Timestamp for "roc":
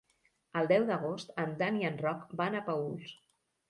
2.03-2.29